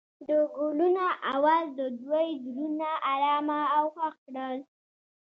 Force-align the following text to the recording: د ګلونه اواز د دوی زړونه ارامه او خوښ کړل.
د 0.27 0.29
ګلونه 0.55 1.05
اواز 1.33 1.65
د 1.79 1.81
دوی 2.01 2.27
زړونه 2.45 2.89
ارامه 3.13 3.61
او 3.77 3.85
خوښ 3.95 4.15
کړل. 4.25 4.57